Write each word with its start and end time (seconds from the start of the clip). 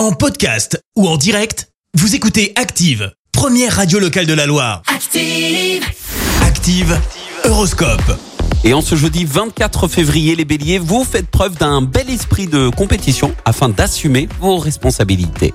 En 0.00 0.12
podcast 0.12 0.82
ou 0.96 1.06
en 1.06 1.18
direct, 1.18 1.68
vous 1.92 2.14
écoutez 2.14 2.54
Active, 2.56 3.12
première 3.32 3.76
radio 3.76 3.98
locale 3.98 4.24
de 4.24 4.32
la 4.32 4.46
Loire. 4.46 4.80
Active. 4.86 5.84
Active, 6.40 6.98
Horoscope. 7.44 8.18
Et 8.64 8.72
en 8.72 8.80
ce 8.80 8.94
jeudi 8.94 9.26
24 9.26 9.88
février, 9.88 10.36
les 10.36 10.46
béliers, 10.46 10.78
vous 10.78 11.04
faites 11.04 11.26
preuve 11.26 11.58
d'un 11.58 11.82
bel 11.82 12.08
esprit 12.08 12.46
de 12.46 12.70
compétition 12.70 13.34
afin 13.44 13.68
d'assumer 13.68 14.26
vos 14.40 14.56
responsabilités. 14.56 15.52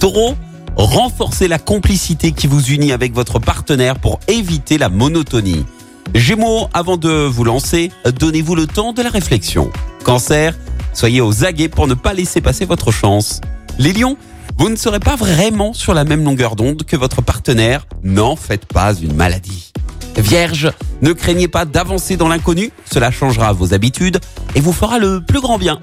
Taureau, 0.00 0.34
renforcez 0.74 1.46
la 1.46 1.60
complicité 1.60 2.32
qui 2.32 2.48
vous 2.48 2.64
unit 2.64 2.90
avec 2.90 3.14
votre 3.14 3.38
partenaire 3.38 4.00
pour 4.00 4.18
éviter 4.26 4.78
la 4.78 4.88
monotonie. 4.88 5.64
Gémeaux, 6.12 6.66
avant 6.74 6.96
de 6.96 7.24
vous 7.28 7.44
lancer, 7.44 7.92
donnez-vous 8.18 8.56
le 8.56 8.66
temps 8.66 8.92
de 8.92 9.02
la 9.02 9.10
réflexion. 9.10 9.70
Cancer, 10.02 10.56
soyez 10.92 11.20
aux 11.20 11.44
aguets 11.44 11.68
pour 11.68 11.86
ne 11.86 11.94
pas 11.94 12.14
laisser 12.14 12.40
passer 12.40 12.64
votre 12.64 12.90
chance. 12.90 13.40
Les 13.78 13.92
lions, 13.92 14.16
vous 14.58 14.70
ne 14.70 14.76
serez 14.76 15.00
pas 15.00 15.16
vraiment 15.16 15.74
sur 15.74 15.92
la 15.92 16.04
même 16.04 16.24
longueur 16.24 16.56
d'onde 16.56 16.84
que 16.84 16.96
votre 16.96 17.20
partenaire. 17.20 17.86
N'en 18.02 18.34
faites 18.34 18.64
pas 18.64 18.94
une 18.94 19.14
maladie. 19.14 19.72
Vierge, 20.16 20.72
ne 21.02 21.12
craignez 21.12 21.46
pas 21.46 21.66
d'avancer 21.66 22.16
dans 22.16 22.28
l'inconnu, 22.28 22.70
cela 22.90 23.10
changera 23.10 23.52
vos 23.52 23.74
habitudes 23.74 24.18
et 24.54 24.60
vous 24.60 24.72
fera 24.72 24.98
le 24.98 25.20
plus 25.20 25.42
grand 25.42 25.58
bien. 25.58 25.78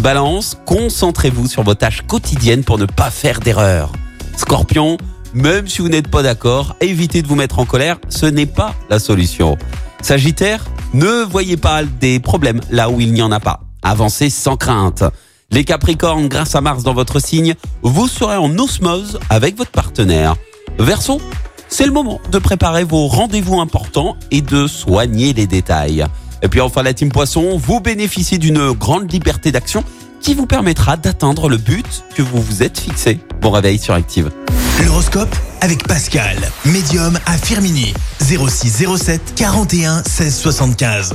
Balance, 0.00 0.56
concentrez-vous 0.66 1.48
sur 1.48 1.64
vos 1.64 1.74
tâches 1.74 2.02
quotidiennes 2.06 2.62
pour 2.62 2.78
ne 2.78 2.86
pas 2.86 3.10
faire 3.10 3.40
d'erreur. 3.40 3.90
Scorpion, 4.36 4.96
même 5.34 5.66
si 5.66 5.82
vous 5.82 5.88
n'êtes 5.88 6.08
pas 6.08 6.22
d'accord, 6.22 6.76
évitez 6.80 7.22
de 7.22 7.26
vous 7.26 7.34
mettre 7.34 7.58
en 7.58 7.66
colère, 7.66 7.98
ce 8.08 8.26
n'est 8.26 8.46
pas 8.46 8.74
la 8.88 9.00
solution. 9.00 9.58
Sagittaire, 10.00 10.64
ne 10.94 11.24
voyez 11.24 11.56
pas 11.56 11.82
des 11.82 12.20
problèmes 12.20 12.60
là 12.70 12.88
où 12.88 13.00
il 13.00 13.12
n'y 13.12 13.22
en 13.22 13.32
a 13.32 13.40
pas. 13.40 13.60
Avancez 13.82 14.30
sans 14.30 14.56
crainte. 14.56 15.02
Les 15.52 15.64
Capricornes, 15.64 16.28
grâce 16.28 16.54
à 16.54 16.62
Mars 16.62 16.82
dans 16.82 16.94
votre 16.94 17.20
signe, 17.20 17.54
vous 17.82 18.08
serez 18.08 18.38
en 18.38 18.58
osmose 18.58 19.20
avec 19.28 19.54
votre 19.54 19.70
partenaire. 19.70 20.34
Verseau, 20.78 21.20
c'est 21.68 21.84
le 21.84 21.92
moment 21.92 22.20
de 22.30 22.38
préparer 22.38 22.84
vos 22.84 23.06
rendez-vous 23.06 23.60
importants 23.60 24.16
et 24.30 24.40
de 24.40 24.66
soigner 24.66 25.34
les 25.34 25.46
détails. 25.46 26.06
Et 26.42 26.48
puis 26.48 26.62
enfin 26.62 26.82
la 26.82 26.94
team 26.94 27.12
Poisson, 27.12 27.58
vous 27.58 27.80
bénéficiez 27.80 28.38
d'une 28.38 28.72
grande 28.72 29.12
liberté 29.12 29.52
d'action 29.52 29.84
qui 30.22 30.32
vous 30.32 30.46
permettra 30.46 30.96
d'atteindre 30.96 31.50
le 31.50 31.58
but 31.58 32.02
que 32.14 32.22
vous 32.22 32.40
vous 32.40 32.62
êtes 32.62 32.80
fixé. 32.80 33.20
Bon 33.42 33.50
réveil 33.50 33.78
sur 33.78 33.92
Active. 33.92 34.30
L'horoscope 34.82 35.36
avec 35.60 35.86
Pascal, 35.86 36.38
médium 36.64 37.18
à 37.26 37.36
Firmini. 37.36 37.92
06 38.20 38.86
07 38.96 39.34
41 39.36 40.02
16 40.02 40.34
75. 40.34 41.14